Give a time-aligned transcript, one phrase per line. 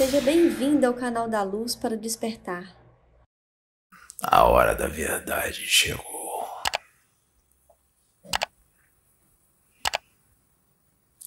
[0.00, 2.74] Seja bem-vindo ao canal da Luz para despertar.
[4.22, 6.48] A hora da verdade chegou.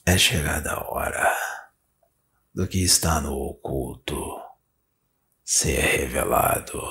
[0.04, 1.38] É chegada a hora
[2.52, 4.42] do que está no oculto
[5.44, 6.82] ser revelado.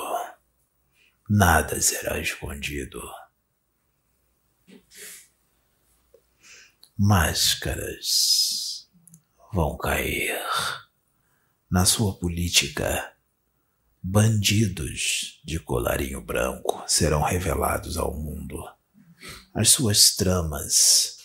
[1.29, 3.01] Nada será escondido.
[6.97, 8.89] Máscaras
[9.51, 10.41] vão cair
[11.73, 13.15] na sua política.
[13.99, 18.63] Bandidos de colarinho branco serão revelados ao mundo.
[19.55, 21.17] As suas tramas,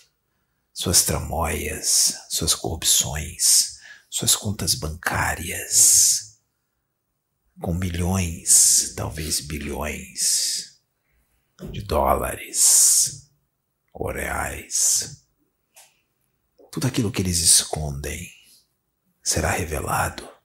[0.73, 3.77] suas tramóias, suas corrupções,
[4.09, 6.39] suas contas bancárias,
[7.61, 10.81] com milhões, talvez bilhões
[11.71, 13.29] de dólares
[13.93, 15.23] ou reais.
[16.71, 18.27] Tudo aquilo que eles escondem
[19.21, 20.38] será revelado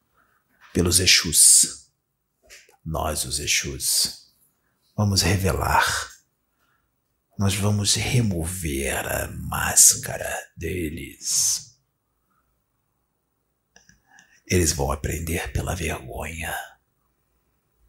[0.75, 1.89] pelos Exus.
[2.85, 4.35] Nós, os Exus,
[4.97, 6.11] vamos revelar,
[7.39, 11.79] nós vamos remover a máscara deles.
[14.47, 16.53] Eles vão aprender pela vergonha.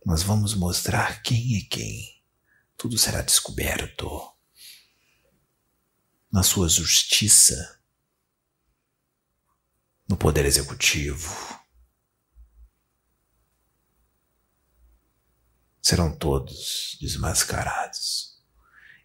[0.06, 2.24] Nós vamos mostrar quem é quem.
[2.78, 4.08] Tudo será descoberto.
[6.32, 7.82] Na sua justiça,
[10.08, 11.65] no Poder Executivo,
[15.86, 18.42] serão todos desmascarados.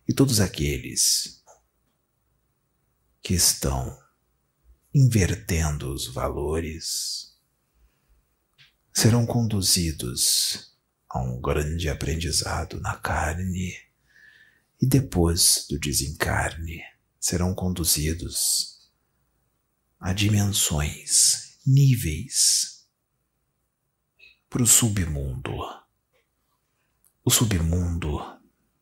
[0.08, 1.44] E todos aqueles
[3.22, 4.02] que estão
[4.94, 7.36] invertendo os valores
[8.94, 10.74] serão conduzidos
[11.06, 13.74] a um grande aprendizado na carne
[14.80, 16.82] e depois do desencarne
[17.20, 18.90] serão conduzidos
[19.98, 22.86] a dimensões, níveis
[24.48, 25.60] para o submundo
[27.22, 28.18] o submundo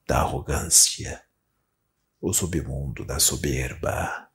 [0.06, 1.24] da arrogância,
[2.20, 4.30] o submundo da soberba,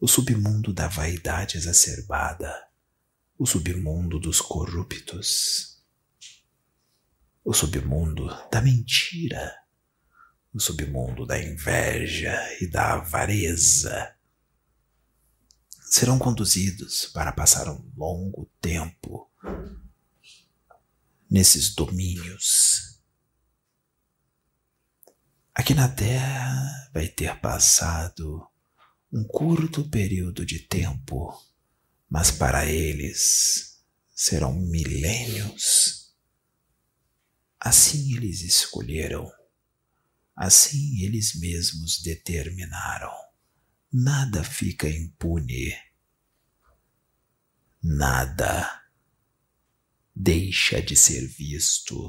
[0.00, 2.68] o submundo da vaidade exacerbada,
[3.38, 5.82] o submundo dos corruptos,
[7.44, 9.54] o submundo da mentira,
[10.52, 14.16] o submundo da inveja e da avareza.
[15.82, 19.30] Serão conduzidos para passar um longo tempo
[21.30, 22.93] nesses domínios
[25.56, 28.44] Aqui na Terra vai ter passado
[29.12, 31.32] um curto período de tempo,
[32.10, 33.80] mas para eles
[34.12, 36.12] serão milênios.
[37.60, 39.30] Assim eles escolheram,
[40.34, 43.14] assim eles mesmos determinaram.
[43.92, 45.72] Nada fica impune,
[47.80, 48.82] nada
[50.12, 52.08] deixa de ser visto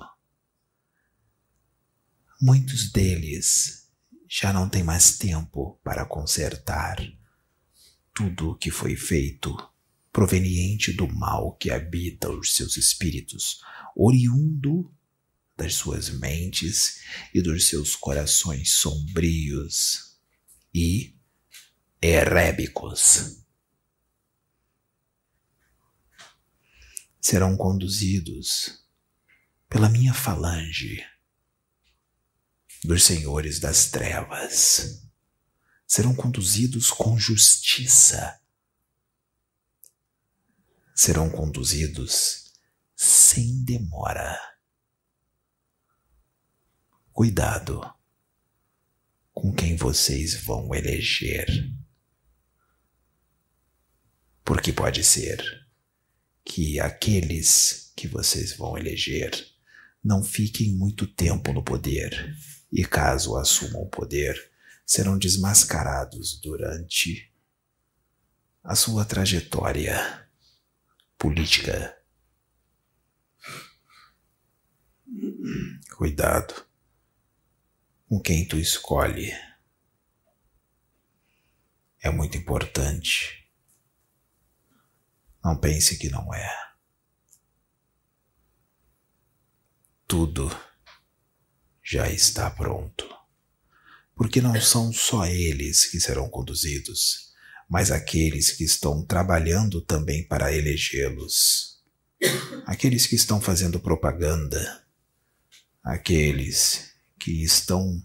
[2.41, 3.89] Muitos deles
[4.27, 6.97] já não têm mais tempo para consertar
[8.13, 9.55] tudo o que foi feito
[10.11, 13.61] proveniente do mal que habita os seus espíritos,
[13.95, 14.93] oriundo
[15.55, 17.01] das suas mentes
[17.33, 20.17] e dos seus corações sombrios
[20.73, 21.15] e
[22.01, 23.43] erébicos.
[27.21, 28.85] Serão conduzidos
[29.69, 31.01] pela minha falange
[32.85, 35.03] dos senhores das trevas.
[35.87, 38.39] Serão conduzidos com justiça.
[40.95, 42.53] Serão conduzidos
[42.95, 44.39] sem demora.
[47.11, 47.81] Cuidado
[49.33, 51.47] com quem vocês vão eleger.
[54.43, 55.67] Porque pode ser
[56.43, 59.31] que aqueles que vocês vão eleger
[60.03, 62.35] não fiquem muito tempo no poder
[62.75, 64.51] e, caso assumam o poder,
[64.85, 67.33] serão desmascarados durante
[68.61, 70.29] a sua trajetória
[71.17, 71.97] política.
[75.95, 76.67] Cuidado
[78.09, 79.31] com quem tu escolhe.
[82.01, 83.49] É muito importante.
[85.41, 86.75] Não pense que não é.
[90.05, 90.49] Tudo
[91.85, 93.07] já está pronto.
[94.15, 97.31] Porque não são só eles que serão conduzidos,
[97.69, 101.79] mas aqueles que estão trabalhando também para elegê-los.
[102.65, 104.83] Aqueles que estão fazendo propaganda,
[105.83, 108.03] aqueles que estão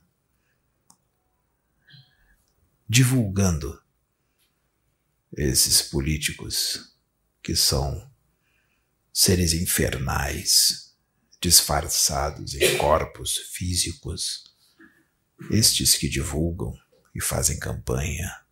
[2.87, 3.81] divulgando
[5.37, 6.93] esses políticos
[7.43, 8.11] que são
[9.13, 10.90] seres infernais,
[11.41, 14.45] disfarçados em corpos físicos,
[15.51, 16.79] estes que divulgam
[17.15, 18.45] e fazem campanha,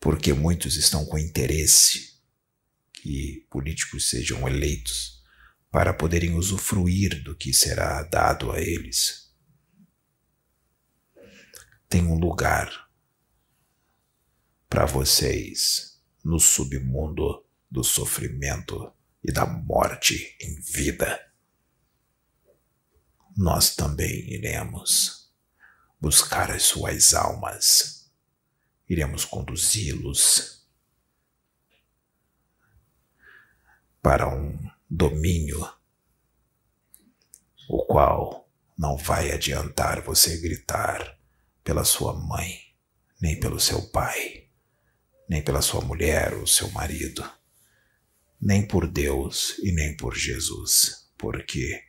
[0.00, 2.14] porque muitos estão com interesse
[2.92, 5.22] que políticos sejam eleitos
[5.70, 9.30] para poderem usufruir do que será dado a eles.
[11.88, 12.88] Tem um lugar
[14.68, 18.90] para vocês no submundo do sofrimento
[19.24, 21.18] e da morte em vida.
[23.36, 25.32] Nós também iremos
[25.98, 28.10] buscar as suas almas,
[28.88, 30.62] iremos conduzi-los
[34.02, 35.66] para um domínio,
[37.68, 41.18] o qual não vai adiantar você gritar
[41.64, 42.60] pela sua mãe,
[43.18, 44.50] nem pelo seu pai,
[45.26, 47.26] nem pela sua mulher ou seu marido,
[48.40, 51.82] nem por Deus e nem por Jesus, porque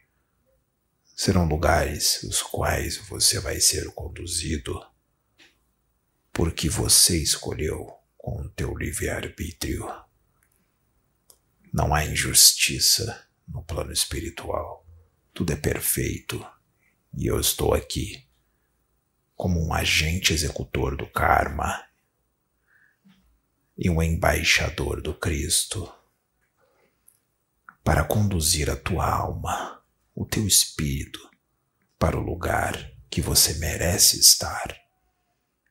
[1.15, 4.79] serão lugares os quais você vai ser conduzido
[6.35, 9.87] porque você escolheu com o teu livre-arbítrio.
[11.71, 14.85] Não há injustiça no plano espiritual.
[15.33, 16.45] Tudo é perfeito.
[17.17, 18.27] E eu estou aqui
[19.33, 21.85] como um agente executor do karma
[23.77, 25.89] e um embaixador do Cristo
[27.85, 29.79] para conduzir a tua alma,
[30.15, 31.19] o teu espírito,
[31.99, 34.75] para o lugar que você merece estar,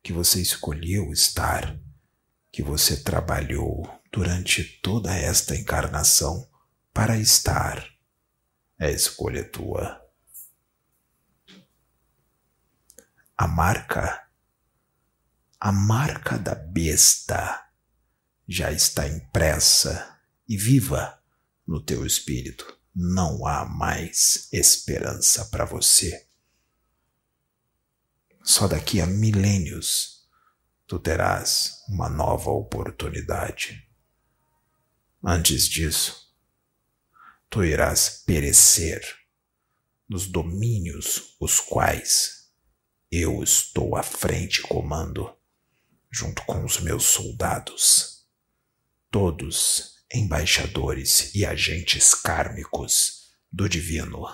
[0.00, 1.76] que você escolheu estar,
[2.52, 6.49] que você trabalhou durante toda esta encarnação
[6.93, 7.84] para estar.
[8.78, 10.00] É escolha tua.
[13.37, 14.25] A marca,
[15.58, 17.69] a marca da besta
[18.46, 20.16] já está impressa
[20.49, 21.24] e viva
[21.66, 22.78] no teu espírito.
[22.94, 26.26] Não há mais esperança para você.
[28.43, 30.28] Só daqui a milênios
[30.87, 33.88] tu terás uma nova oportunidade.
[35.25, 36.32] Antes disso,
[37.49, 39.02] tu irás perecer
[40.08, 42.50] nos domínios os quais
[43.11, 45.34] eu estou à frente comando,
[46.11, 48.26] junto com os meus soldados,
[49.11, 54.26] todos embaixadores e agentes kármicos do divino,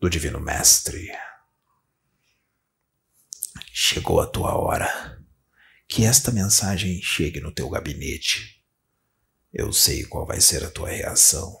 [0.00, 1.10] do divino mestre.
[3.72, 5.20] Chegou a tua hora.
[5.88, 8.62] Que esta mensagem chegue no teu gabinete
[9.52, 11.60] eu sei qual vai ser a tua reação.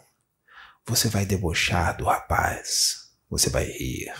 [0.86, 3.10] Você vai debochar do rapaz.
[3.28, 4.10] Você vai rir.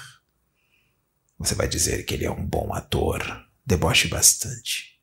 [1.39, 3.23] Você vai dizer que ele é um bom ator.
[3.65, 5.01] Deboche bastante.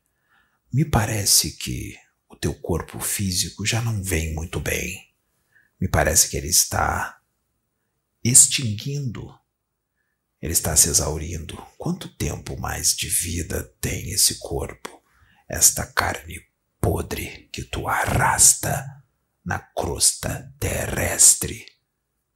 [0.71, 1.97] Me parece que
[2.39, 5.09] teu corpo físico já não vem muito bem.
[5.79, 7.21] Me parece que ele está
[8.23, 9.33] extinguindo.
[10.41, 11.55] Ele está se exaurindo.
[11.77, 15.03] Quanto tempo mais de vida tem esse corpo,
[15.47, 16.41] esta carne
[16.79, 19.03] podre que tu arrasta
[19.43, 21.65] na crosta terrestre,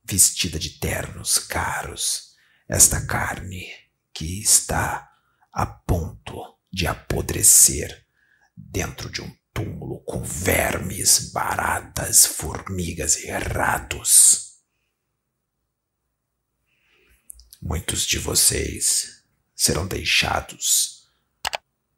[0.04, 2.36] vestida de ternos caros,
[2.68, 3.68] esta carne
[4.14, 5.10] que está
[5.52, 8.06] a ponto de apodrecer
[8.56, 14.54] dentro de um túmulo com vermes, baratas, formigas e ratos.
[17.62, 19.24] Muitos de vocês
[19.56, 21.08] serão deixados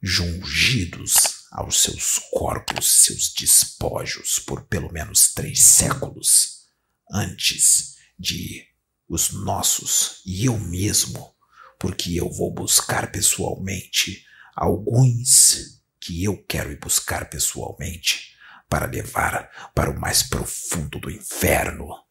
[0.00, 6.66] jungidos aos seus corpos, seus despojos, por pelo menos três séculos,
[7.10, 8.66] antes de
[9.08, 11.34] os nossos e eu mesmo,
[11.78, 18.36] porque eu vou buscar pessoalmente alguns que eu quero ir buscar pessoalmente
[18.68, 22.04] para levar para o mais profundo do inferno.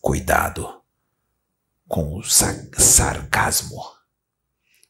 [0.00, 0.82] Cuidado
[1.86, 3.82] com o sarcasmo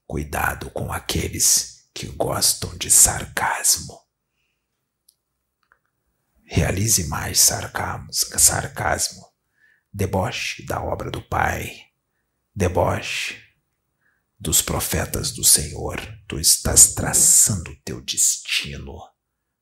[0.06, 3.98] Cuidado com aqueles que gostam de sarcasmo.
[6.44, 9.26] Realize mais sarcasmo,
[9.92, 11.86] deboche da obra do Pai,
[12.54, 13.41] deboche
[14.42, 16.00] dos profetas do Senhor.
[16.26, 18.98] Tu estás traçando o teu destino.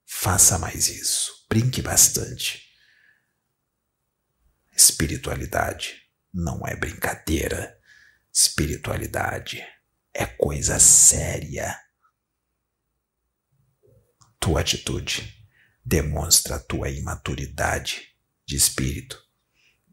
[0.06, 1.44] Faça mais isso.
[1.50, 2.66] Brinque bastante.
[4.74, 6.00] Espiritualidade
[6.32, 7.78] não é brincadeira.
[8.32, 9.62] Espiritualidade
[10.14, 11.78] é coisa séria.
[14.38, 15.46] Tua atitude
[15.84, 19.22] demonstra a tua imaturidade de espírito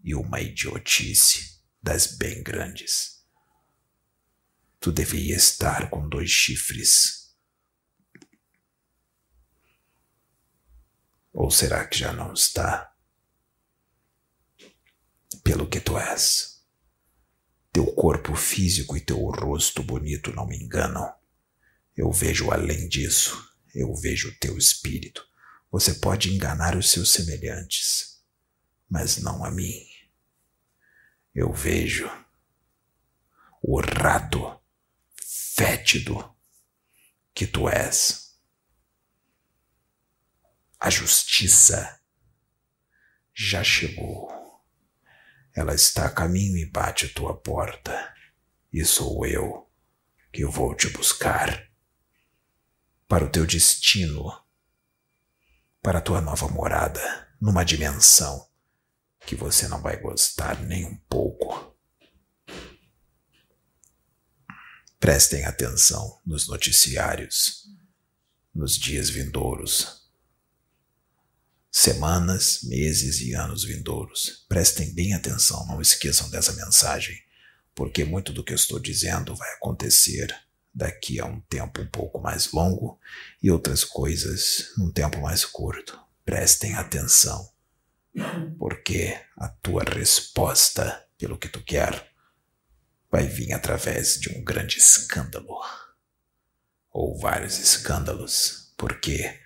[0.01, 3.16] e uma idiotice das bem grandes.
[4.87, 7.35] Tu devia estar com dois chifres.
[11.33, 12.95] Ou será que já não está?
[15.43, 16.63] Pelo que tu és.
[17.73, 21.13] Teu corpo físico e teu rosto bonito não me enganam.
[21.93, 23.45] Eu vejo além disso.
[23.75, 25.21] Eu vejo teu espírito.
[25.69, 28.21] Você pode enganar os seus semelhantes,
[28.89, 29.85] mas não a mim.
[31.35, 32.09] Eu vejo
[33.61, 34.56] o rato
[35.57, 36.35] fétido
[37.33, 38.37] que tu és.
[40.79, 41.99] A justiça
[43.33, 44.31] já chegou.
[45.55, 48.13] Ela está a caminho e bate a tua porta.
[48.71, 49.67] E sou eu
[50.31, 51.67] que vou te buscar
[53.07, 54.31] para o teu destino,
[55.81, 58.47] para a tua nova morada, numa dimensão
[59.21, 61.76] que você não vai gostar nem um pouco.
[64.99, 67.67] Prestem atenção nos noticiários,
[68.53, 70.09] nos dias vindouros,
[71.71, 74.43] semanas, meses e anos vindouros.
[74.49, 77.15] Prestem bem atenção, não esqueçam dessa mensagem,
[77.75, 80.35] porque muito do que eu estou dizendo vai acontecer
[80.73, 82.99] daqui a um tempo um pouco mais longo
[83.41, 85.99] e outras coisas num tempo mais curto.
[86.25, 87.47] Prestem atenção,
[88.57, 92.06] porque a tua resposta pelo que tu quer
[93.09, 95.59] vai vir através de um grande escândalo.
[96.91, 99.39] Ou vários escândalos, porque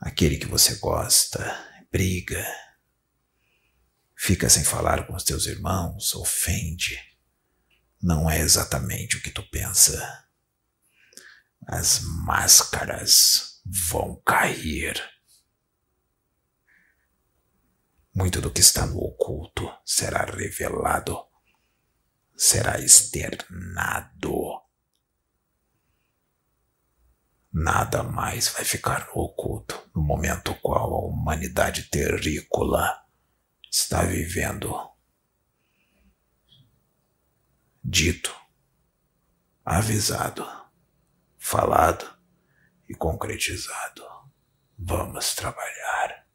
[0.00, 1.40] aquele que você gosta
[1.92, 2.44] briga,
[4.16, 6.98] fica sem falar com os teus irmãos, ofende.
[8.02, 10.26] Não é exatamente o que tu pensa.
[11.66, 15.00] As máscaras vão cair.
[18.14, 21.31] Muito do que está no oculto será revelado
[22.36, 24.62] será externado.
[27.52, 33.04] Nada mais vai ficar oculto no momento qual a humanidade terrícola
[33.70, 34.74] está vivendo.
[37.84, 38.34] Dito,
[39.64, 40.46] avisado,
[41.38, 42.06] falado
[42.88, 44.02] e concretizado.
[44.78, 46.26] Vamos trabalhar.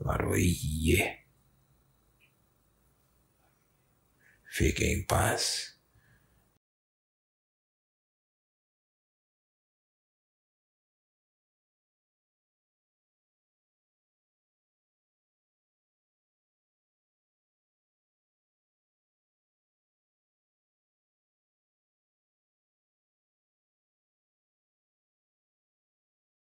[0.00, 1.21] Laroie.
[4.54, 5.71] Fique em paz.